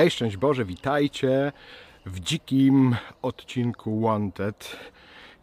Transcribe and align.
Hej, 0.00 0.10
szczęść 0.10 0.36
Boże, 0.36 0.64
witajcie 0.64 1.52
w 2.06 2.20
dzikim 2.20 2.96
odcinku 3.22 4.00
Wanted. 4.00 4.76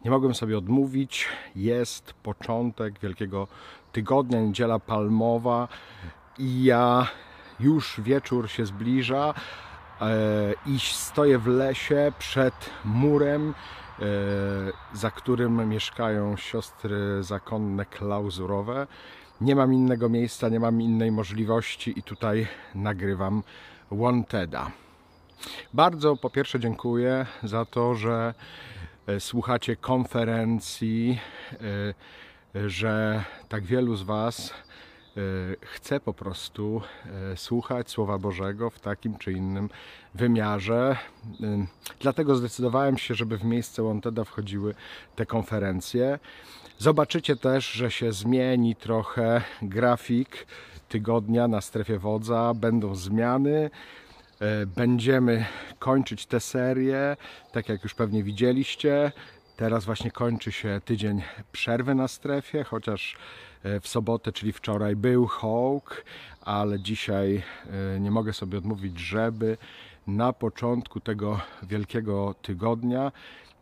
Nie 0.04 0.10
mogłem 0.10 0.34
sobie 0.34 0.58
odmówić, 0.58 1.28
jest 1.56 2.12
początek 2.12 2.98
Wielkiego 3.00 3.48
Tygodnia, 3.92 4.40
Niedziela 4.40 4.78
Palmowa 4.78 5.68
i 6.38 6.64
ja 6.64 7.06
już 7.60 8.00
wieczór 8.00 8.50
się 8.50 8.66
zbliża 8.66 9.34
e, 10.00 10.54
i 10.66 10.78
stoję 10.80 11.38
w 11.38 11.46
lesie 11.46 12.12
przed 12.18 12.70
murem, 12.84 13.54
e, 14.00 14.04
za 14.92 15.10
którym 15.10 15.68
mieszkają 15.68 16.36
siostry 16.36 17.22
zakonne 17.22 17.86
klauzurowe. 17.86 18.86
Nie 19.40 19.56
mam 19.56 19.74
innego 19.74 20.08
miejsca, 20.08 20.48
nie 20.48 20.60
mam 20.60 20.82
innej 20.82 21.12
możliwości 21.12 21.98
i 21.98 22.02
tutaj 22.02 22.46
nagrywam 22.74 23.42
Wanteda. 23.90 24.70
Bardzo 25.74 26.16
po 26.16 26.30
pierwsze 26.30 26.60
dziękuję 26.60 27.26
za 27.42 27.64
to, 27.64 27.94
że 27.94 28.34
e, 29.06 29.20
słuchacie 29.20 29.76
konferencji, 29.76 31.18
e, 32.54 32.68
że 32.68 33.24
tak 33.48 33.64
wielu 33.64 33.96
z 33.96 34.02
Was 34.02 34.50
e, 34.50 35.20
chce 35.60 36.00
po 36.00 36.14
prostu 36.14 36.82
słuchać 37.36 37.90
Słowa 37.90 38.18
Bożego 38.18 38.70
w 38.70 38.80
takim 38.80 39.18
czy 39.18 39.32
innym 39.32 39.68
wymiarze. 40.14 40.96
Dlatego 42.00 42.36
zdecydowałem 42.36 42.98
się, 42.98 43.14
żeby 43.14 43.38
w 43.38 43.44
miejsce 43.44 43.82
Wanteda 43.82 44.24
wchodziły 44.24 44.74
te 45.16 45.26
konferencje. 45.26 46.18
Zobaczycie 46.78 47.36
też, 47.36 47.72
że 47.72 47.90
się 47.90 48.12
zmieni 48.12 48.76
trochę 48.76 49.42
grafik 49.62 50.46
tygodnia 50.88 51.48
na 51.48 51.60
strefie 51.60 51.98
wodza. 51.98 52.52
Będą 52.54 52.94
zmiany. 52.94 53.70
E, 54.40 54.66
będziemy 54.66 55.46
kończyć 55.78 56.26
tę 56.26 56.40
serię, 56.40 57.16
tak 57.52 57.68
jak 57.68 57.82
już 57.82 57.94
pewnie 57.94 58.22
widzieliście. 58.22 59.12
Teraz 59.56 59.84
właśnie 59.84 60.10
kończy 60.10 60.52
się 60.52 60.80
tydzień 60.84 61.22
przerwy 61.52 61.94
na 61.94 62.08
strefie, 62.08 62.64
chociaż 62.64 63.16
e, 63.62 63.80
w 63.80 63.88
sobotę, 63.88 64.32
czyli 64.32 64.52
wczoraj 64.52 64.96
był 64.96 65.26
Hawk, 65.26 66.04
ale 66.40 66.80
dzisiaj 66.80 67.42
e, 67.96 68.00
nie 68.00 68.10
mogę 68.10 68.32
sobie 68.32 68.58
odmówić, 68.58 68.98
żeby 68.98 69.56
na 70.06 70.32
początku 70.32 71.00
tego 71.00 71.40
wielkiego 71.62 72.34
tygodnia 72.42 73.12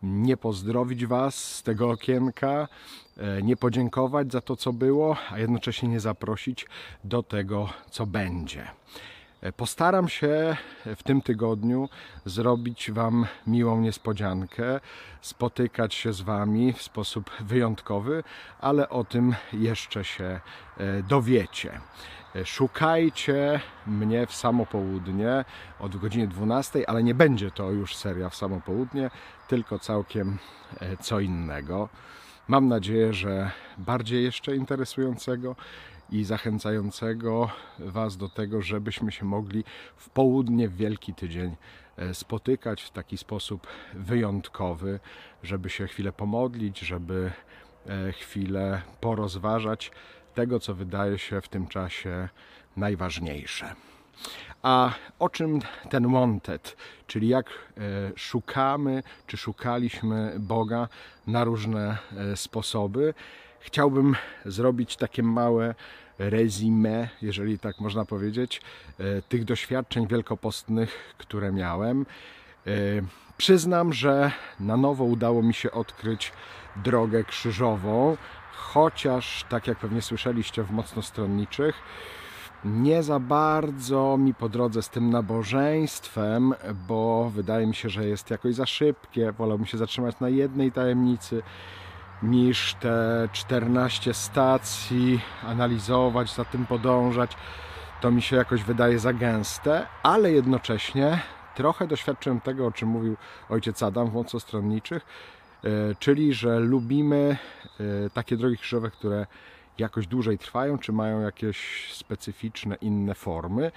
nie 0.02 0.36
pozdrowić 0.36 1.06
Was 1.06 1.34
z 1.34 1.62
tego 1.62 1.90
okienka, 1.90 2.68
nie 3.42 3.56
podziękować 3.56 4.32
za 4.32 4.40
to, 4.40 4.56
co 4.56 4.72
było, 4.72 5.16
a 5.30 5.38
jednocześnie 5.38 5.88
nie 5.88 6.00
zaprosić 6.00 6.66
do 7.04 7.22
tego, 7.22 7.68
co 7.90 8.06
będzie. 8.06 8.68
Postaram 9.52 10.08
się 10.08 10.56
w 10.96 11.02
tym 11.02 11.22
tygodniu 11.22 11.88
zrobić 12.24 12.90
Wam 12.90 13.26
miłą 13.46 13.80
niespodziankę, 13.80 14.80
spotykać 15.20 15.94
się 15.94 16.12
z 16.12 16.20
Wami 16.20 16.72
w 16.72 16.82
sposób 16.82 17.30
wyjątkowy, 17.40 18.24
ale 18.60 18.88
o 18.88 19.04
tym 19.04 19.34
jeszcze 19.52 20.04
się 20.04 20.24
e, 20.24 21.02
dowiecie. 21.02 21.80
E, 22.34 22.46
szukajcie 22.46 23.60
mnie 23.86 24.26
w 24.26 24.34
samo 24.34 24.66
południe 24.66 25.44
od 25.80 25.96
godziny 25.96 26.28
12, 26.28 26.90
ale 26.90 27.02
nie 27.02 27.14
będzie 27.14 27.50
to 27.50 27.70
już 27.70 27.96
seria 27.96 28.30
w 28.30 28.36
samo 28.36 28.60
południe, 28.60 29.10
tylko 29.48 29.78
całkiem 29.78 30.38
e, 30.80 30.96
co 30.96 31.20
innego. 31.20 31.88
Mam 32.48 32.68
nadzieję, 32.68 33.12
że 33.12 33.50
bardziej 33.78 34.24
jeszcze 34.24 34.56
interesującego 34.56 35.56
i 36.10 36.24
zachęcającego 36.24 37.50
Was 37.78 38.16
do 38.16 38.28
tego, 38.28 38.62
żebyśmy 38.62 39.12
się 39.12 39.24
mogli 39.24 39.64
w 39.96 40.10
południe, 40.10 40.68
w 40.68 40.76
Wielki 40.76 41.14
Tydzień 41.14 41.56
e, 41.96 42.14
spotykać 42.14 42.82
w 42.82 42.90
taki 42.90 43.18
sposób 43.18 43.66
wyjątkowy, 43.94 45.00
żeby 45.42 45.70
się 45.70 45.86
chwilę 45.86 46.12
pomodlić, 46.12 46.78
żeby 46.78 47.32
e, 47.86 48.12
chwilę 48.12 48.82
porozważać 49.00 49.90
tego, 50.34 50.60
co 50.60 50.74
wydaje 50.74 51.18
się 51.18 51.40
w 51.40 51.48
tym 51.48 51.66
czasie 51.66 52.28
najważniejsze. 52.76 53.74
A 54.62 54.92
o 55.18 55.28
czym 55.28 55.60
ten 55.90 56.12
wanted, 56.12 56.76
czyli 57.06 57.28
jak 57.28 57.46
e, 57.48 57.50
szukamy, 58.16 59.02
czy 59.26 59.36
szukaliśmy 59.36 60.36
Boga 60.38 60.88
na 61.26 61.44
różne 61.44 61.98
sposoby, 62.34 63.14
chciałbym 63.66 64.16
zrobić 64.44 64.96
takie 64.96 65.22
małe 65.22 65.74
rezime, 66.18 67.08
jeżeli 67.22 67.58
tak 67.58 67.80
można 67.80 68.04
powiedzieć, 68.04 68.62
e, 68.98 69.22
tych 69.22 69.44
doświadczeń 69.44 70.06
wielkopostnych, 70.06 71.14
które 71.18 71.52
miałem. 71.52 72.06
E, 72.66 72.70
przyznam, 73.36 73.92
że 73.92 74.32
na 74.60 74.76
nowo 74.76 75.04
udało 75.04 75.42
mi 75.42 75.54
się 75.54 75.70
odkryć 75.70 76.32
drogę 76.76 77.24
krzyżową, 77.24 78.16
chociaż, 78.52 79.44
tak 79.48 79.66
jak 79.66 79.78
pewnie 79.78 80.02
słyszeliście 80.02 80.62
w 80.62 80.70
mocnostronniczych, 80.70 81.82
nie 82.64 83.02
za 83.02 83.20
bardzo 83.20 84.16
mi 84.16 84.34
po 84.34 84.48
drodze 84.48 84.82
z 84.82 84.88
tym 84.90 85.10
nabożeństwem, 85.10 86.54
bo 86.88 87.30
wydaje 87.34 87.66
mi 87.66 87.74
się, 87.74 87.88
że 87.88 88.06
jest 88.06 88.30
jakoś 88.30 88.54
za 88.54 88.66
szybkie. 88.66 89.32
Wolałbym 89.32 89.66
się 89.66 89.78
zatrzymać 89.78 90.20
na 90.20 90.28
jednej 90.28 90.72
tajemnicy 90.72 91.42
niż 92.22 92.74
te 92.74 93.28
14 93.32 94.14
stacji 94.14 95.20
analizować, 95.46 96.34
za 96.34 96.44
tym 96.44 96.66
podążać. 96.66 97.30
To 98.00 98.10
mi 98.10 98.22
się 98.22 98.36
jakoś 98.36 98.62
wydaje 98.62 98.98
za 98.98 99.12
gęste, 99.12 99.86
ale 100.02 100.32
jednocześnie 100.32 101.18
trochę 101.54 101.86
doświadczyłem 101.86 102.40
tego, 102.40 102.66
o 102.66 102.72
czym 102.72 102.88
mówił 102.88 103.16
ojciec 103.48 103.82
Adam 103.82 104.10
w 104.10 104.14
mocostronniczych, 104.14 105.06
e, 105.64 105.68
czyli 105.98 106.34
że 106.34 106.60
lubimy 106.60 107.36
e, 107.80 108.10
takie 108.10 108.36
drogi 108.36 108.58
krzyżowe, 108.58 108.90
które 108.90 109.26
jakoś 109.78 110.06
dłużej 110.06 110.38
trwają, 110.38 110.78
czy 110.78 110.92
mają 110.92 111.20
jakieś 111.20 111.88
specyficzne 111.92 112.74
inne 112.74 113.14
formy. 113.14 113.72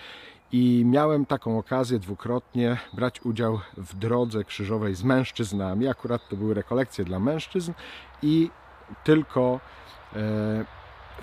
I 0.52 0.84
miałem 0.86 1.26
taką 1.26 1.58
okazję 1.58 2.00
dwukrotnie 2.00 2.78
brać 2.94 3.22
udział 3.22 3.60
w 3.78 3.96
drodze 3.96 4.44
krzyżowej 4.44 4.96
z 4.96 5.04
mężczyznami. 5.04 5.88
Akurat 5.88 6.28
to 6.30 6.36
były 6.36 6.54
rekolekcje 6.54 7.06
dla 7.06 7.20
mężczyzn 7.20 7.74
i 8.22 8.50
tylko 9.04 9.60
e, 10.16 10.20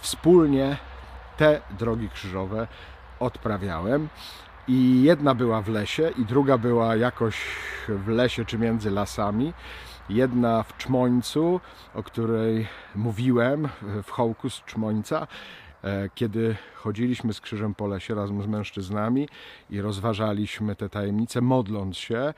wspólnie 0.00 0.76
te 1.36 1.60
drogi 1.78 2.08
krzyżowe 2.08 2.66
odprawiałem. 3.20 4.08
I 4.68 5.02
jedna 5.02 5.34
była 5.34 5.62
w 5.62 5.68
lesie, 5.68 6.10
i 6.18 6.24
druga 6.24 6.58
była 6.58 6.96
jakoś 6.96 7.44
w 7.88 8.08
lesie 8.08 8.44
czy 8.44 8.58
między 8.58 8.90
lasami. 8.90 9.52
Jedna 10.08 10.62
w 10.62 10.76
Czmońcu, 10.76 11.60
o 11.94 12.02
której 12.02 12.68
mówiłem, 12.94 13.68
w 14.02 14.10
Hołku 14.10 14.50
z 14.50 14.64
Czmońca, 14.64 15.26
kiedy 16.14 16.56
chodziliśmy 16.74 17.32
z 17.32 17.40
krzyżem 17.40 17.74
po 17.74 17.86
lesie 17.86 18.14
razem 18.14 18.42
z 18.42 18.46
mężczyznami 18.46 19.28
i 19.70 19.80
rozważaliśmy 19.80 20.76
te 20.76 20.88
tajemnice, 20.88 21.40
modląc 21.40 21.96
się. 21.96 22.34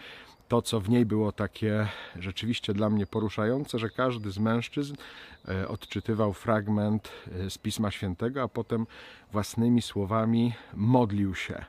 To, 0.49 0.63
co 0.63 0.81
w 0.81 0.89
niej 0.89 1.07
było 1.07 1.33
takie 1.33 1.89
rzeczywiście 2.19 2.75
dla 2.75 2.91
mnie 2.91 3.07
poruszające, 3.07 3.79
że 3.79 3.91
każdy 3.91 4.31
z 4.31 4.39
mężczyzn 4.39 4.95
e, 5.49 5.69
odczytywał 5.69 6.33
fragment 6.33 7.11
e, 7.47 7.51
z 7.51 7.59
Pisma 7.59 7.91
Świętego, 7.91 8.43
a 8.43 8.49
potem 8.49 8.87
własnymi 9.33 9.83
słowami 9.83 10.55
modlił 10.75 11.35
się 11.35 11.65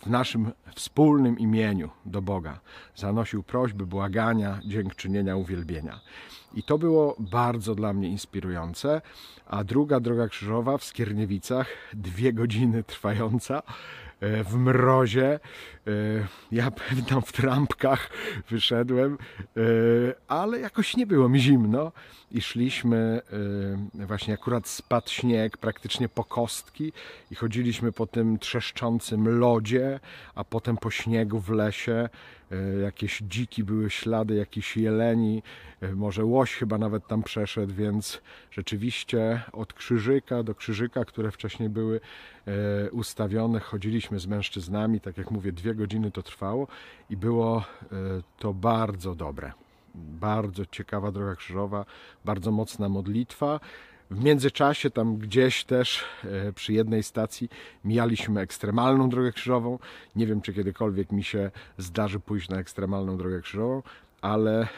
w 0.00 0.06
naszym 0.06 0.52
wspólnym 0.74 1.38
imieniu 1.38 1.90
do 2.06 2.22
Boga. 2.22 2.60
Zanosił 2.96 3.42
prośby, 3.42 3.86
błagania, 3.86 4.60
dziękczynienia, 4.64 5.36
uwielbienia. 5.36 6.00
I 6.54 6.62
to 6.62 6.78
było 6.78 7.16
bardzo 7.18 7.74
dla 7.74 7.92
mnie 7.92 8.08
inspirujące. 8.08 9.00
A 9.46 9.64
druga 9.64 10.00
droga 10.00 10.28
krzyżowa 10.28 10.78
w 10.78 10.84
Skierniewicach, 10.84 11.68
dwie 11.92 12.32
godziny 12.32 12.84
trwająca, 12.84 13.62
w 14.20 14.54
mrozie. 14.54 15.40
E, 15.86 15.90
ja 16.52 16.70
tam 17.08 17.22
w 17.22 17.32
trampkach 17.32 18.10
wyszedłem, 18.50 19.18
e, 19.40 19.60
ale 20.28 20.60
jakoś 20.60 20.96
nie 20.96 21.06
było 21.06 21.28
mi 21.28 21.40
zimno 21.40 21.92
i 22.30 22.40
szliśmy, 22.40 23.20
właśnie 23.94 24.34
akurat 24.34 24.68
spadł 24.68 25.10
śnieg 25.10 25.56
praktycznie 25.56 26.08
po 26.08 26.24
kostki 26.24 26.92
i 27.30 27.34
chodziliśmy 27.34 27.92
po 27.92 28.06
tym 28.06 28.38
trzeszczącym 28.38 29.38
lodzie, 29.38 30.00
a 30.34 30.44
potem 30.44 30.76
po 30.76 30.90
śniegu 30.90 31.40
w 31.40 31.50
lesie. 31.50 32.08
Jakieś 32.82 33.18
dziki 33.18 33.64
były 33.64 33.90
ślady, 33.90 34.34
jakieś 34.34 34.76
jeleni, 34.76 35.42
może 35.94 36.24
łoś 36.24 36.54
chyba 36.54 36.78
nawet 36.78 37.06
tam 37.06 37.22
przeszedł, 37.22 37.74
więc 37.74 38.20
rzeczywiście 38.50 39.42
od 39.52 39.72
krzyżyka 39.72 40.42
do 40.42 40.54
krzyżyka, 40.54 41.04
które 41.04 41.30
wcześniej 41.30 41.68
były 41.68 42.00
e, 42.46 42.90
ustawione, 42.90 43.60
chodziliśmy 43.60 44.20
z 44.20 44.26
mężczyznami, 44.26 45.00
tak 45.00 45.18
jak 45.18 45.30
mówię, 45.30 45.52
dwie 45.52 45.74
godziny 45.74 46.10
to 46.10 46.22
trwało 46.22 46.66
i 47.10 47.16
było 47.16 47.64
e, 47.82 47.96
to 48.38 48.54
bardzo 48.54 49.14
dobre. 49.14 49.52
Bardzo 49.94 50.66
ciekawa 50.66 51.12
droga 51.12 51.36
krzyżowa, 51.36 51.84
bardzo 52.24 52.50
mocna 52.50 52.88
modlitwa. 52.88 53.60
W 54.10 54.24
międzyczasie 54.24 54.90
tam 54.90 55.16
gdzieś 55.16 55.64
też 55.64 56.04
e, 56.24 56.52
przy 56.52 56.72
jednej 56.72 57.02
stacji 57.02 57.48
mijaliśmy 57.84 58.40
ekstremalną 58.40 59.08
drogę 59.08 59.32
krzyżową. 59.32 59.78
Nie 60.16 60.26
wiem, 60.26 60.40
czy 60.40 60.54
kiedykolwiek 60.54 61.12
mi 61.12 61.24
się 61.24 61.50
zdarzy 61.78 62.20
pójść 62.20 62.48
na 62.48 62.58
ekstremalną 62.58 63.16
drogę 63.16 63.40
krzyżową, 63.40 63.82
ale 64.20 64.60
e, 64.62 64.68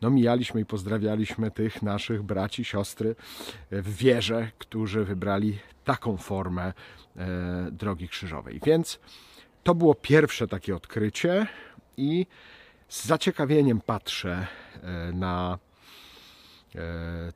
no 0.00 0.10
mijaliśmy 0.10 0.60
i 0.60 0.64
pozdrawialiśmy 0.64 1.50
tych 1.50 1.82
naszych 1.82 2.22
braci, 2.22 2.64
siostry 2.64 3.14
w 3.70 3.96
wierze, 3.96 4.50
którzy 4.58 5.04
wybrali 5.04 5.58
taką 5.84 6.16
formę 6.16 6.72
drogi 7.70 8.08
krzyżowej. 8.08 8.60
Więc 8.64 9.00
to 9.62 9.74
było 9.74 9.94
pierwsze 9.94 10.48
takie 10.48 10.76
odkrycie 10.76 11.46
i 11.96 12.26
z 12.88 13.06
zaciekawieniem 13.06 13.80
patrzę 13.80 14.46
na 15.12 15.58
E, 15.62 15.71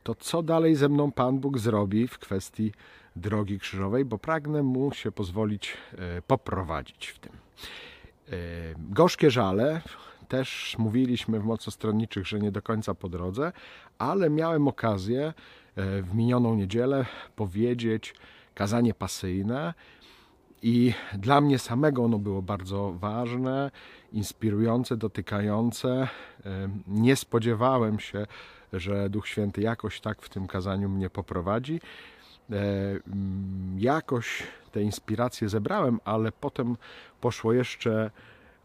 to 0.03 0.15
co 0.15 0.43
dalej 0.43 0.75
ze 0.75 0.89
mną 0.89 1.13
Pan 1.13 1.39
Bóg 1.39 1.59
zrobi 1.59 2.09
w 2.09 2.19
kwestii 2.19 2.73
drogi 3.17 3.59
krzyżowej, 3.59 4.05
bo 4.05 4.19
pragnę 4.19 4.63
mu 4.63 4.93
się 4.93 5.13
pozwolić 5.13 5.77
e, 5.99 6.23
poprowadzić 6.23 7.07
w 7.07 7.19
tym. 7.19 7.33
E, 7.33 8.37
gorzkie 8.79 9.31
żale, 9.31 9.81
też 10.29 10.77
mówiliśmy 10.79 11.41
w 11.41 11.45
mocostronniczych, 11.45 12.27
że 12.27 12.39
nie 12.39 12.53
do 12.53 12.63
końca 12.63 12.95
po 12.95 13.09
drodze, 13.09 13.53
ale 13.99 14.31
miałem 14.31 14.69
okazję 14.69 15.33
w 15.77 16.15
minioną 16.15 16.55
niedzielę 16.55 17.07
powiedzieć 17.37 18.15
kazanie 18.55 18.95
pasyjne 18.95 19.75
i 20.63 20.93
dla 21.19 21.41
mnie 21.41 21.59
samego 21.59 22.05
ono 22.05 22.19
było 22.19 22.43
bardzo 22.43 22.93
ważne, 22.93 23.71
inspirujące, 24.13 24.97
dotykające. 24.97 26.09
Nie 26.87 27.17
spodziewałem 27.17 28.01
się, 28.01 28.27
że 28.81 29.11
Duch 29.11 29.29
Święty 29.29 29.61
jakoś 29.61 30.01
tak 30.01 30.23
w 30.23 30.29
tym 30.29 30.47
kazaniu 30.47 30.89
mnie 30.89 31.11
poprowadzi. 31.11 31.81
E, 32.51 32.55
mm, 32.55 33.77
jakoś 33.79 34.43
te 34.73 34.83
inspiracje 34.83 35.49
zebrałem, 35.49 36.01
ale 36.05 36.33
potem 36.33 36.77
poszło 37.21 37.53
jeszcze, 37.53 38.11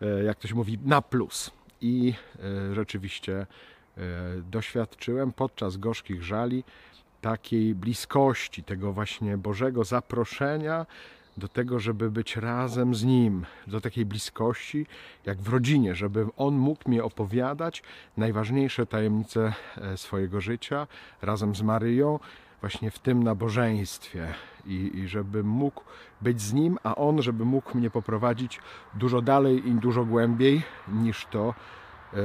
e, 0.01 0.23
jak 0.23 0.39
to 0.39 0.47
się 0.47 0.55
mówi, 0.55 0.79
na 0.85 1.01
plus. 1.01 1.51
I 1.81 2.13
e, 2.39 2.75
rzeczywiście 2.75 3.45
doświadczyłem 4.51 5.33
podczas 5.33 5.77
gorzkich 5.77 6.23
żali 6.23 6.63
takiej 7.21 7.75
bliskości, 7.75 8.63
tego 8.63 8.93
właśnie 8.93 9.37
Bożego 9.37 9.83
zaproszenia 9.83 10.85
do 11.37 11.47
tego, 11.47 11.79
żeby 11.79 12.11
być 12.11 12.35
razem 12.35 12.95
z 12.95 13.03
Nim, 13.03 13.45
do 13.67 13.81
takiej 13.81 14.05
bliskości, 14.05 14.85
jak 15.25 15.41
w 15.41 15.49
rodzinie, 15.49 15.95
żeby 15.95 16.27
On 16.37 16.55
mógł 16.55 16.89
mi 16.89 17.01
opowiadać 17.01 17.83
najważniejsze 18.17 18.85
tajemnice 18.85 19.53
e, 19.77 19.97
swojego 19.97 20.41
życia 20.41 20.87
razem 21.21 21.55
z 21.55 21.61
Maryją, 21.61 22.19
właśnie 22.61 22.91
w 22.91 22.99
tym 22.99 23.23
nabożeństwie 23.23 24.33
i, 24.65 24.91
i 24.93 25.07
żeby 25.07 25.43
mógł 25.43 25.83
być 26.21 26.41
z 26.41 26.53
Nim, 26.53 26.77
a 26.83 26.95
On, 26.95 27.21
żeby 27.21 27.45
mógł 27.45 27.77
mnie 27.77 27.89
poprowadzić 27.89 28.59
dużo 28.93 29.21
dalej 29.21 29.67
i 29.67 29.71
dużo 29.71 30.05
głębiej 30.05 30.63
niż 30.87 31.25
to, 31.25 31.53
e, 32.13 32.17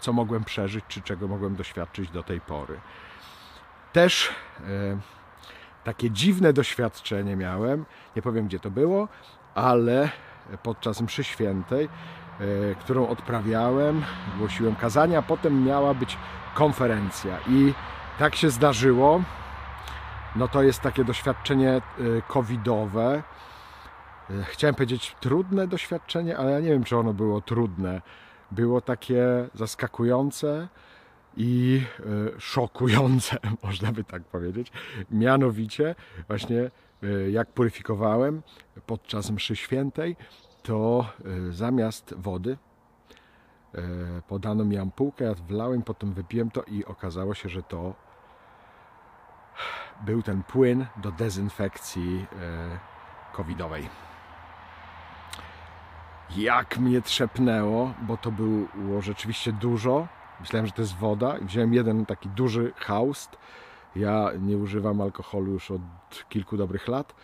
co 0.00 0.12
mogłem 0.12 0.44
przeżyć, 0.44 0.84
czy 0.88 1.00
czego 1.00 1.28
mogłem 1.28 1.56
doświadczyć 1.56 2.10
do 2.10 2.22
tej 2.22 2.40
pory. 2.40 2.80
Też 3.92 4.30
e, 4.60 5.13
takie 5.84 6.10
dziwne 6.10 6.52
doświadczenie 6.52 7.36
miałem. 7.36 7.84
Nie 8.16 8.22
powiem 8.22 8.46
gdzie 8.46 8.60
to 8.60 8.70
było, 8.70 9.08
ale 9.54 10.08
podczas 10.62 11.00
mszy 11.00 11.24
świętej, 11.24 11.84
e, 11.84 12.74
którą 12.74 13.08
odprawiałem, 13.08 14.02
głosiłem 14.38 14.76
kazania, 14.76 15.22
potem 15.22 15.64
miała 15.64 15.94
być 15.94 16.18
konferencja. 16.54 17.38
I 17.48 17.72
tak 18.18 18.34
się 18.34 18.50
zdarzyło. 18.50 19.22
No 20.36 20.48
to 20.48 20.62
jest 20.62 20.80
takie 20.80 21.04
doświadczenie 21.04 21.70
e, 21.70 21.82
covidowe. 22.28 23.22
E, 24.30 24.44
chciałem 24.44 24.74
powiedzieć 24.74 25.16
trudne 25.20 25.66
doświadczenie, 25.66 26.38
ale 26.38 26.50
ja 26.50 26.60
nie 26.60 26.68
wiem, 26.68 26.84
czy 26.84 26.96
ono 26.96 27.12
było 27.12 27.40
trudne. 27.40 28.02
Było 28.50 28.80
takie 28.80 29.24
zaskakujące 29.54 30.68
i 31.36 31.82
e, 32.00 32.40
szokujące, 32.40 33.38
można 33.64 33.92
by 33.92 34.04
tak 34.04 34.24
powiedzieć. 34.24 34.72
Mianowicie, 35.10 35.94
właśnie 36.28 36.70
e, 37.02 37.30
jak 37.30 37.52
puryfikowałem 37.52 38.42
podczas 38.86 39.30
mszy 39.30 39.56
świętej, 39.56 40.16
to 40.62 41.06
e, 41.24 41.52
zamiast 41.52 42.14
wody 42.16 42.56
podano 44.28 44.64
mi 44.64 44.78
ampułkę, 44.78 45.24
ja 45.24 45.34
wlałem, 45.34 45.82
potem 45.82 46.12
wypiłem 46.12 46.50
to 46.50 46.62
i 46.62 46.84
okazało 46.84 47.34
się, 47.34 47.48
że 47.48 47.62
to 47.62 47.94
był 50.06 50.22
ten 50.22 50.42
płyn 50.42 50.86
do 50.96 51.12
dezynfekcji 51.12 52.26
covidowej. 53.32 53.88
Jak 56.36 56.78
mnie 56.78 57.02
trzepnęło, 57.02 57.94
bo 58.02 58.16
to 58.16 58.32
było 58.32 59.00
rzeczywiście 59.02 59.52
dużo 59.52 60.08
Myślałem, 60.40 60.66
że 60.66 60.72
to 60.72 60.82
jest 60.82 60.96
woda 60.96 61.38
i 61.38 61.44
wziąłem 61.44 61.74
jeden 61.74 62.06
taki 62.06 62.28
duży 62.28 62.72
haust. 62.76 63.36
Ja 63.96 64.30
nie 64.40 64.58
używam 64.58 65.00
alkoholu 65.00 65.52
już 65.52 65.70
od 65.70 65.80
kilku 66.28 66.56
dobrych 66.56 66.88
lat, 66.88 67.14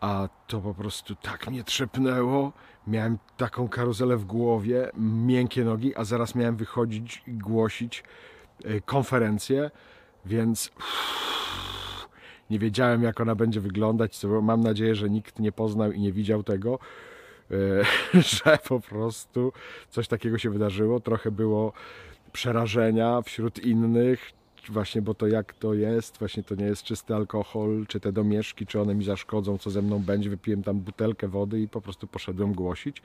a 0.00 0.28
to 0.46 0.60
po 0.60 0.74
prostu 0.74 1.14
tak 1.14 1.50
mnie 1.50 1.64
trzepnęło. 1.64 2.52
Miałem 2.86 3.18
taką 3.36 3.68
karuzelę 3.68 4.16
w 4.16 4.24
głowie, 4.24 4.90
miękkie 5.26 5.64
nogi, 5.64 5.96
a 5.96 6.04
zaraz 6.04 6.34
miałem 6.34 6.56
wychodzić 6.56 7.22
i 7.26 7.32
głosić 7.32 8.04
e, 8.64 8.80
konferencję, 8.80 9.70
więc 10.26 10.72
nie 12.50 12.58
wiedziałem, 12.58 13.02
jak 13.02 13.20
ona 13.20 13.34
będzie 13.34 13.60
wyglądać. 13.60 14.20
Mam 14.42 14.60
nadzieję, 14.60 14.94
że 14.94 15.10
nikt 15.10 15.38
nie 15.38 15.52
poznał 15.52 15.92
i 15.92 16.00
nie 16.00 16.12
widział 16.12 16.42
tego, 16.42 16.78
e, 17.50 17.54
że 18.44 18.58
po 18.68 18.80
prostu 18.80 19.52
coś 19.90 20.08
takiego 20.08 20.38
się 20.38 20.50
wydarzyło. 20.50 21.00
Trochę 21.00 21.30
było 21.30 21.72
przerażenia 22.34 23.22
wśród 23.22 23.58
innych, 23.58 24.32
właśnie 24.68 25.02
bo 25.02 25.14
to 25.14 25.26
jak 25.26 25.54
to 25.54 25.74
jest, 25.74 26.18
właśnie 26.18 26.42
to 26.42 26.54
nie 26.54 26.64
jest 26.64 26.82
czysty 26.82 27.14
alkohol, 27.14 27.84
czy 27.88 28.00
te 28.00 28.12
domieszki, 28.12 28.66
czy 28.66 28.80
one 28.80 28.94
mi 28.94 29.04
zaszkodzą, 29.04 29.58
co 29.58 29.70
ze 29.70 29.82
mną 29.82 29.98
będzie. 29.98 30.30
Wypiłem 30.30 30.62
tam 30.62 30.80
butelkę 30.80 31.28
wody 31.28 31.60
i 31.60 31.68
po 31.68 31.80
prostu 31.80 32.06
poszedłem 32.06 32.52
głosić. 32.52 33.02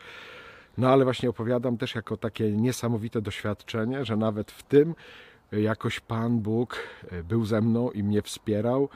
No 0.77 0.89
ale 0.89 1.03
właśnie 1.03 1.29
opowiadam 1.29 1.77
też 1.77 1.95
jako 1.95 2.17
takie 2.17 2.51
niesamowite 2.51 3.21
doświadczenie, 3.21 4.05
że 4.05 4.17
nawet 4.17 4.51
w 4.51 4.63
tym 4.63 4.95
jakoś 5.51 5.99
Pan 5.99 6.39
Bóg 6.39 6.77
był 7.23 7.45
ze 7.45 7.61
mną 7.61 7.91
i 7.91 8.03
mnie 8.03 8.21
wspierał 8.21 8.89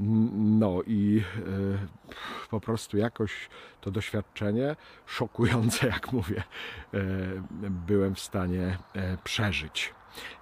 no 0.00 0.82
i 0.86 1.22
e, 1.36 2.48
po 2.50 2.60
prostu 2.60 2.96
jakoś 2.96 3.48
to 3.80 3.90
doświadczenie, 3.90 4.76
szokujące 5.06 5.86
jak 5.86 6.12
mówię, 6.12 6.42
e, 6.94 6.98
byłem 7.70 8.14
w 8.14 8.20
stanie 8.20 8.78
e, 8.94 9.16
przeżyć. 9.24 9.94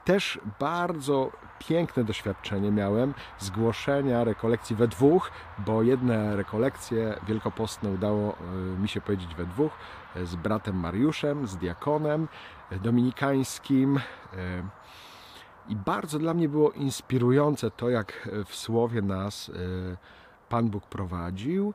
Też 0.04 0.40
bardzo 0.60 1.32
piękne 1.58 2.04
doświadczenie 2.04 2.70
miałem 2.70 3.14
zgłoszenia 3.38 4.24
rekolekcji 4.24 4.76
we 4.76 4.88
dwóch, 4.88 5.30
bo 5.58 5.82
jedne 5.82 6.36
rekolekcje 6.36 7.18
wielkopostne 7.28 7.90
udało 7.90 8.36
mi 8.78 8.88
się 8.88 9.00
powiedzieć 9.00 9.34
we 9.34 9.46
dwóch 9.46 9.72
z 10.24 10.36
bratem 10.36 10.76
Mariuszem, 10.76 11.46
z 11.46 11.56
diakonem 11.56 12.28
dominikańskim 12.70 14.00
i 15.68 15.76
bardzo 15.76 16.18
dla 16.18 16.34
mnie 16.34 16.48
było 16.48 16.70
inspirujące 16.70 17.70
to, 17.70 17.90
jak 17.90 18.28
w 18.46 18.56
słowie 18.56 19.02
nas 19.02 19.48
e, 19.48 19.52
Pan 20.48 20.68
Bóg 20.68 20.86
prowadził. 20.86 21.74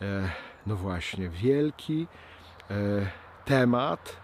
E, 0.00 0.30
no 0.66 0.76
właśnie, 0.76 1.28
wielki 1.28 2.06
e, 2.70 2.74
temat, 3.44 4.16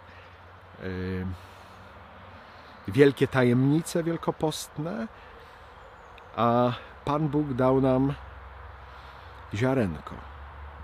wielkie 2.88 3.28
tajemnice 3.28 4.02
wielkopostne, 4.02 5.08
a 6.36 6.72
Pan 7.04 7.28
Bóg 7.28 7.52
dał 7.52 7.80
nam 7.80 8.14
ziarenko. 9.54 10.14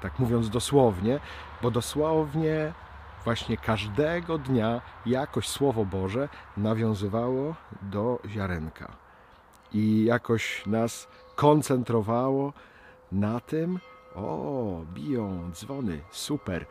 Tak 0.01 0.19
mówiąc 0.19 0.51
dosłownie, 0.51 1.21
bo 1.63 1.71
dosłownie 1.71 2.73
właśnie 3.25 3.57
każdego 3.57 4.39
dnia 4.39 4.81
jakoś 5.07 5.49
Słowo 5.49 5.85
Boże 5.85 6.29
nawiązywało 6.57 7.55
do 7.83 8.19
ziarenka 8.29 8.97
i 9.73 10.05
jakoś 10.05 10.67
nas 10.67 11.09
koncentrowało 11.37 12.53
na 13.13 13.41
tym, 13.41 13.79
o, 14.15 14.81
biją 14.95 15.51
dzwony, 15.53 16.01
super, 16.11 16.67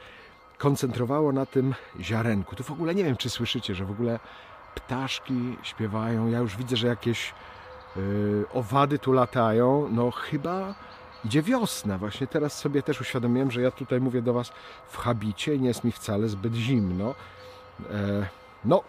koncentrowało 0.57 1.31
na 1.31 1.45
tym 1.45 1.75
ziarenku. 1.99 2.55
Tu 2.55 2.63
w 2.63 2.71
ogóle 2.71 2.95
nie 2.95 3.03
wiem, 3.03 3.17
czy 3.17 3.29
słyszycie, 3.29 3.75
że 3.75 3.85
w 3.85 3.91
ogóle 3.91 4.19
ptaszki 4.75 5.57
śpiewają, 5.63 6.27
ja 6.27 6.39
już 6.39 6.57
widzę, 6.57 6.75
że 6.75 6.87
jakieś 6.87 7.33
yy, 7.95 8.45
owady 8.53 8.99
tu 8.99 9.13
latają, 9.13 9.89
no 9.91 10.11
chyba 10.11 10.75
idzie 11.25 11.41
wiosna. 11.41 11.97
Właśnie 11.97 12.27
teraz 12.27 12.57
sobie 12.57 12.83
też 12.83 13.01
uświadomiłem, 13.01 13.51
że 13.51 13.61
ja 13.61 13.71
tutaj 13.71 14.01
mówię 14.01 14.21
do 14.21 14.33
Was 14.33 14.51
w 14.89 14.97
habicie 14.97 15.55
i 15.55 15.59
nie 15.59 15.67
jest 15.67 15.83
mi 15.83 15.91
wcale 15.91 16.29
zbyt 16.29 16.53
zimno. 16.53 17.15
E, 17.91 18.27
no, 18.65 18.83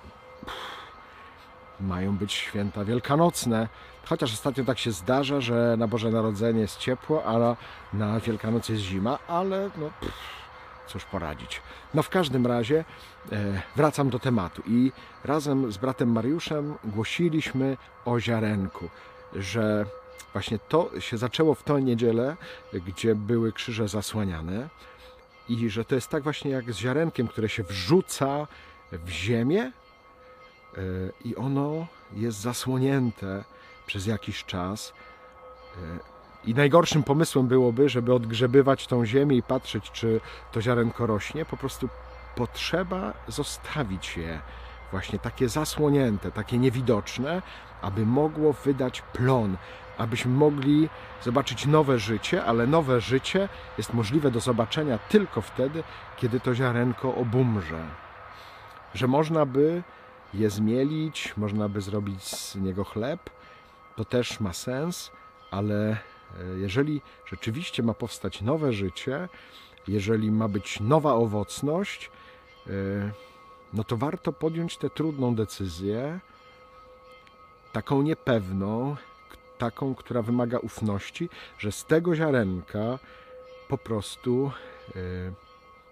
mają 1.80 2.16
być 2.16 2.32
święta 2.32 2.84
wielkanocne. 2.84 3.68
Chociaż 4.04 4.32
ostatnio 4.32 4.64
tak 4.64 4.78
się 4.78 4.92
zdarza, 4.92 5.40
że 5.40 5.76
na 5.78 5.88
Boże 5.88 6.10
Narodzenie 6.10 6.60
jest 6.60 6.78
ciepło, 6.78 7.24
a 7.24 7.56
na 7.96 8.20
Wielkanoc 8.20 8.68
jest 8.68 8.82
zima, 8.82 9.18
ale 9.28 9.70
no 9.76 9.90
pff, 10.00 10.18
cóż 10.86 11.04
poradzić. 11.04 11.62
No 11.94 12.02
w 12.02 12.08
każdym 12.08 12.46
razie 12.46 12.84
e, 13.32 13.62
wracam 13.76 14.10
do 14.10 14.18
tematu 14.18 14.62
i 14.66 14.92
razem 15.24 15.72
z 15.72 15.78
bratem 15.78 16.12
Mariuszem 16.12 16.74
głosiliśmy 16.84 17.76
o 18.04 18.20
ziarenku, 18.20 18.88
że 19.34 19.86
właśnie 20.32 20.58
to 20.58 21.00
się 21.00 21.18
zaczęło 21.18 21.54
w 21.54 21.62
tę 21.62 21.82
niedzielę, 21.82 22.36
gdzie 22.72 23.14
były 23.14 23.52
krzyże 23.52 23.88
zasłaniane 23.88 24.68
i 25.48 25.70
że 25.70 25.84
to 25.84 25.94
jest 25.94 26.08
tak 26.08 26.22
właśnie 26.22 26.50
jak 26.50 26.72
z 26.72 26.76
ziarenkiem, 26.76 27.28
które 27.28 27.48
się 27.48 27.62
wrzuca 27.62 28.46
w 28.92 29.08
ziemię 29.08 29.62
e, 29.62 29.72
i 31.24 31.36
ono 31.36 31.86
jest 32.12 32.40
zasłonięte 32.40 33.44
przez 33.86 34.06
jakiś 34.06 34.44
czas. 34.44 34.92
E, 35.76 35.98
I 36.44 36.54
najgorszym 36.54 37.02
pomysłem 37.02 37.46
byłoby, 37.46 37.88
żeby 37.88 38.14
odgrzebywać 38.14 38.86
tą 38.86 39.06
ziemię 39.06 39.36
i 39.36 39.42
patrzeć, 39.42 39.90
czy 39.90 40.20
to 40.52 40.62
ziarenko 40.62 41.06
rośnie. 41.06 41.44
Po 41.44 41.56
prostu 41.56 41.88
potrzeba 42.36 43.12
zostawić 43.28 44.16
je 44.16 44.40
właśnie 44.90 45.18
takie 45.18 45.48
zasłonięte, 45.48 46.32
takie 46.32 46.58
niewidoczne, 46.58 47.42
aby 47.82 48.06
mogło 48.06 48.52
wydać 48.52 49.02
plon, 49.02 49.56
abyśmy 50.00 50.32
mogli 50.32 50.88
zobaczyć 51.22 51.66
nowe 51.66 51.98
życie, 51.98 52.44
ale 52.44 52.66
nowe 52.66 53.00
życie 53.00 53.48
jest 53.78 53.94
możliwe 53.94 54.30
do 54.30 54.40
zobaczenia 54.40 54.98
tylko 54.98 55.40
wtedy, 55.40 55.82
kiedy 56.16 56.40
to 56.40 56.54
ziarenko 56.54 57.14
obumrze. 57.14 57.84
Że 58.94 59.06
można 59.06 59.46
by 59.46 59.82
je 60.34 60.50
zmielić, 60.50 61.36
można 61.36 61.68
by 61.68 61.80
zrobić 61.80 62.22
z 62.24 62.56
niego 62.56 62.84
chleb, 62.84 63.30
to 63.96 64.04
też 64.04 64.40
ma 64.40 64.52
sens, 64.52 65.10
ale 65.50 65.90
e, 65.90 65.96
jeżeli 66.56 67.00
rzeczywiście 67.26 67.82
ma 67.82 67.94
powstać 67.94 68.42
nowe 68.42 68.72
życie, 68.72 69.28
jeżeli 69.88 70.30
ma 70.30 70.48
być 70.48 70.80
nowa 70.80 71.14
owocność, 71.14 72.10
e, 72.66 72.70
no 73.72 73.84
to 73.84 73.96
warto 73.96 74.32
podjąć 74.32 74.76
tę 74.76 74.90
trudną 74.90 75.34
decyzję, 75.34 76.20
taką 77.72 78.02
niepewną, 78.02 78.96
taką, 79.60 79.94
która 79.94 80.22
wymaga 80.22 80.58
ufności, 80.58 81.28
że 81.58 81.72
z 81.72 81.84
tego 81.84 82.16
ziarenka 82.16 82.98
po 83.68 83.78
prostu 83.78 84.50
e, 84.88 84.92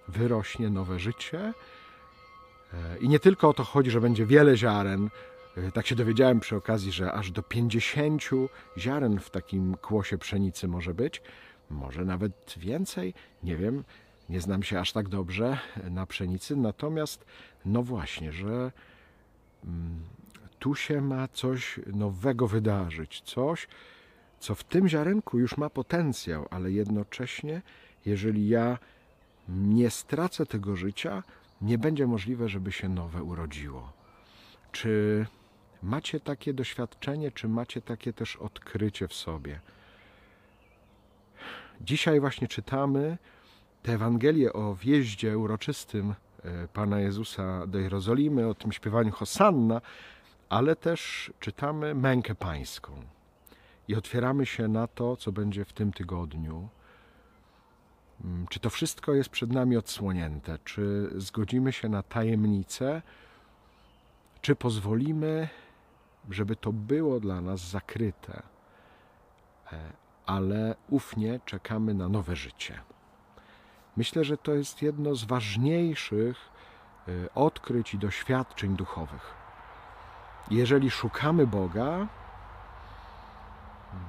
wyrośnie 0.09 0.71
nowe 0.71 0.99
życie. 0.99 1.53
I 3.01 3.09
nie 3.09 3.19
tylko 3.19 3.49
o 3.49 3.55
to 3.55 3.65
chodzi, 3.65 3.91
że 3.91 4.01
będzie 4.01 4.27
wiele 4.27 4.57
ziaren, 4.57 5.11
E, 5.67 5.73
tak 5.73 5.87
się 5.87 5.95
dowiedziałem 5.95 6.41
przy 6.41 6.57
okazji, 6.57 6.93
że 6.93 7.13
aż 7.13 7.31
do 7.31 7.43
50 7.43 8.23
ziaren 8.79 9.21
w 9.21 9.31
takim 9.31 9.77
kłosie 9.77 10.19
pszenicy 10.19 10.69
może 10.69 10.95
być, 10.95 11.23
może 11.71 12.05
nawet 12.05 12.55
więcej, 12.57 13.15
nie 13.43 13.57
wiem, 13.57 13.85
nie 14.29 14.41
znam 14.41 14.63
się 14.63 14.81
aż 14.81 14.93
tak 14.93 15.09
dobrze 15.09 15.59
na 15.91 16.07
pszenicy, 16.07 16.57
natomiast 16.57 17.25
no 17.65 17.83
właśnie, 17.83 18.33
że 18.33 18.73
mm, 19.65 20.01
tu 20.59 20.75
się 20.75 21.01
ma 21.01 21.29
coś 21.29 21.81
nowego 21.87 22.49
wydarzyć, 22.49 23.21
coś, 23.21 23.69
co 24.41 24.55
w 24.55 24.65
tym 24.65 24.89
ziarenku 24.89 25.39
już 25.39 25.57
ma 25.57 25.71
potencjał, 25.71 26.47
ale 26.51 26.71
jednocześnie, 26.71 27.63
jeżeli 28.07 28.49
ja 28.49 28.79
nie 29.49 29.91
stracę 29.91 30.47
tego 30.47 30.77
życia, 30.77 31.23
nie 31.61 31.79
będzie 31.79 32.07
możliwe, 32.07 32.49
żeby 32.49 32.73
się 32.73 32.89
nowe 32.89 33.23
urodziło. 33.23 33.93
Czy 34.73 35.27
Macie 35.83 36.21
takie 36.21 36.55
doświadczenie, 36.55 37.31
czy 37.31 37.49
macie 37.49 37.83
takie 37.83 38.13
też 38.13 38.37
odkrycie 38.37 39.09
w 39.09 39.15
sobie? 39.15 39.61
Dzisiaj 41.81 42.21
właśnie 42.21 42.49
czytamy 42.49 43.19
tę 43.83 43.93
Ewangelię 43.93 44.53
o 44.53 44.75
wjeździe 44.75 45.39
uroczystym 45.39 46.15
e, 46.45 46.69
Pana 46.69 47.01
Jezusa 47.01 47.67
do 47.67 47.79
Jerozolimy, 47.79 48.49
o 48.49 48.55
tym 48.55 48.73
śpiewaniu 48.73 49.13
Hosanna, 49.13 49.81
ale 50.49 50.77
też 50.77 51.33
czytamy 51.41 51.95
mękę 51.95 52.35
pańską 52.35 53.03
i 53.89 53.95
otwieramy 53.95 54.47
się 54.47 54.69
na 54.69 54.87
to, 54.87 55.17
co 55.17 55.33
będzie 55.33 55.65
w 55.65 55.73
tym 55.73 55.93
tygodniu. 55.93 56.69
Mm, 58.25 58.47
czy 58.47 58.61
to 58.61 58.71
wszystko 58.71 59.15
jest 59.15 59.31
przed 59.31 59.53
nami 59.53 59.77
odsłonięte? 59.77 60.59
Czy 60.65 61.11
zgodzimy 61.17 61.73
się 61.73 61.89
na 61.89 62.03
tajemnicę? 62.03 63.03
Czy 64.41 64.57
pozwolimy 64.57 65.49
żeby 66.31 66.57
to 66.57 66.73
było 66.73 67.21
dla 67.21 67.41
nas 67.41 67.61
zakryte, 67.61 68.43
e, 69.73 69.93
ale 70.27 70.75
ufnie 70.91 71.41
czekamy 71.45 71.95
na 71.95 72.09
nowe 72.09 72.37
życie. 72.37 72.81
Myślę, 73.97 74.25
że 74.25 74.37
to 74.37 74.55
jest 74.55 74.83
jedno 74.83 75.15
z 75.15 75.25
ważniejszych 75.25 76.37
e, 77.09 77.35
odkryć 77.35 77.95
i 77.95 77.99
doświadczeń 77.99 78.77
duchowych. 78.77 79.38
Jeżeli 80.51 80.91
szukamy 80.91 81.47
Boga, 81.47 82.07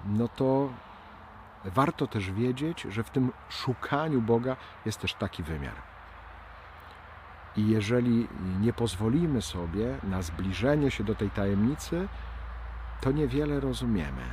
no 0.05 0.27
to 0.27 0.69
warto 1.65 2.07
też 2.07 2.31
wiedzieć, 2.31 2.81
że 2.81 3.03
w 3.03 3.09
tym 3.09 3.31
szukaniu 3.49 4.21
Boga 4.21 4.55
jest 4.85 4.99
też 4.99 5.13
taki 5.13 5.43
wymiar. 5.43 5.75
I 7.57 7.67
jeżeli 7.67 8.27
nie 8.59 8.73
pozwolimy 8.73 9.41
sobie 9.41 9.97
na 10.03 10.21
zbliżenie 10.21 10.91
się 10.91 11.03
do 11.03 11.15
tej 11.15 11.29
tajemnicy, 11.29 12.07
to 13.01 13.11
niewiele 13.11 13.59
rozumiemy. 13.59 14.23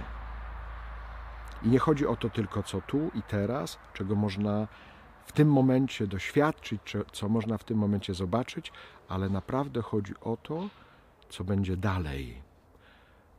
I 1.62 1.68
nie 1.68 1.78
chodzi 1.78 2.06
o 2.06 2.16
to 2.16 2.30
tylko, 2.30 2.62
co 2.62 2.80
tu 2.80 3.10
i 3.14 3.22
teraz, 3.22 3.78
czego 3.92 4.14
można 4.14 4.66
w 5.26 5.32
tym 5.32 5.52
momencie 5.52 6.06
doświadczyć, 6.06 6.96
co 7.12 7.28
można 7.28 7.58
w 7.58 7.64
tym 7.64 7.78
momencie 7.78 8.14
zobaczyć, 8.14 8.72
ale 9.08 9.28
naprawdę 9.28 9.82
chodzi 9.82 10.14
o 10.20 10.36
to, 10.36 10.68
co 11.28 11.44
będzie 11.44 11.76
dalej. 11.76 12.42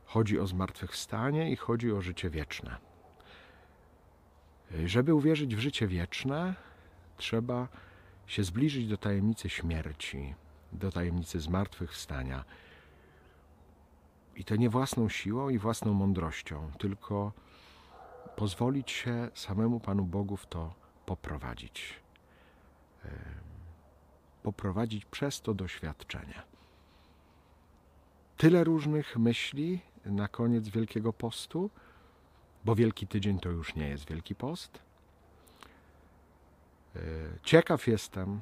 Chodzi 0.04 0.40
o 0.40 0.46
zmartwychwstanie 0.46 1.50
i 1.50 1.56
chodzi 1.56 1.92
o 1.92 2.00
życie 2.00 2.30
wieczne. 2.30 2.76
Żeby 4.84 5.14
uwierzyć 5.14 5.56
w 5.56 5.58
życie 5.58 5.86
wieczne, 5.86 6.54
trzeba 7.16 7.68
się 8.26 8.44
zbliżyć 8.44 8.88
do 8.88 8.96
tajemnicy 8.96 9.48
śmierci, 9.48 10.34
do 10.72 10.92
tajemnicy 10.92 11.40
zmartwychwstania. 11.40 12.44
I 14.36 14.44
to 14.44 14.56
nie 14.56 14.70
własną 14.70 15.08
siłą 15.08 15.48
i 15.48 15.58
własną 15.58 15.92
mądrością, 15.94 16.70
tylko 16.78 17.32
pozwolić 18.36 18.90
się 18.90 19.30
samemu 19.34 19.80
Panu 19.80 20.04
Bogu 20.04 20.36
w 20.36 20.46
to 20.46 20.74
poprowadzić. 21.06 21.94
Poprowadzić 24.42 25.04
przez 25.04 25.40
to 25.40 25.54
doświadczenie. 25.54 26.42
Tyle 28.38 28.64
różnych 28.64 29.16
myśli 29.16 29.80
na 30.04 30.28
koniec 30.28 30.68
Wielkiego 30.68 31.12
Postu, 31.12 31.70
bo 32.64 32.74
Wielki 32.74 33.06
Tydzień 33.06 33.40
to 33.40 33.48
już 33.48 33.74
nie 33.74 33.88
jest 33.88 34.08
Wielki 34.08 34.34
Post 34.34 34.88
E, 36.96 37.00
ciekaw 37.42 37.86
jestem, 37.86 38.40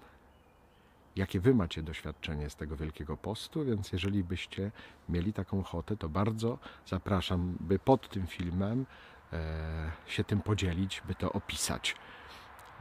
jakie 1.16 1.40
wy 1.40 1.54
macie 1.54 1.82
doświadczenie 1.82 2.50
z 2.50 2.56
tego 2.56 2.76
Wielkiego 2.76 3.16
Postu, 3.16 3.64
więc 3.64 3.92
jeżeli 3.92 4.24
byście 4.24 4.70
mieli 5.08 5.32
taką 5.32 5.60
ochotę, 5.60 5.96
to 5.96 6.08
bardzo 6.08 6.58
zapraszam, 6.86 7.56
by 7.60 7.78
pod 7.78 8.08
tym 8.08 8.26
filmem 8.26 8.86
e, 9.32 9.92
się 10.06 10.24
tym 10.24 10.42
podzielić, 10.42 11.02
by 11.08 11.14
to 11.14 11.32
opisać. 11.32 11.96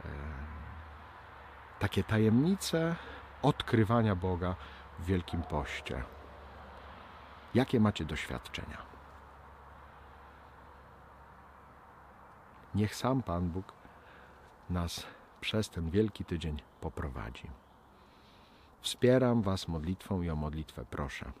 E, 0.04 0.08
takie 1.78 2.04
tajemnice 2.04 2.96
odkrywania 3.42 4.14
Boga 4.14 4.56
w 4.98 5.04
Wielkim 5.04 5.42
Poście. 5.42 6.15
Jakie 7.56 7.80
macie 7.80 8.04
doświadczenia? 8.04 8.82
Niech 12.74 12.96
sam 12.96 13.22
Pan 13.22 13.48
Bóg 13.48 13.72
nas 14.70 15.06
przez 15.40 15.70
ten 15.70 15.90
wielki 15.90 16.24
tydzień 16.24 16.62
poprowadzi. 16.80 17.50
Wspieram 18.80 19.42
Was 19.42 19.68
modlitwą 19.68 20.22
i 20.22 20.30
o 20.30 20.36
modlitwę 20.36 20.84
proszę. 20.90 21.32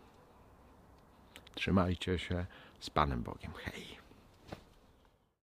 Trzymajcie 1.54 2.18
się 2.18 2.46
z 2.80 2.90
Panem 2.90 3.22
Bogiem. 3.22 3.52
Hej! 3.64 4.05